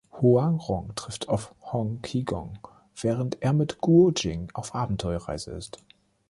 [0.09, 2.57] Huang Rong trifft auf Hong Qigong,
[2.99, 5.83] während er mit Guo Jing auf Abenteuerreise ist.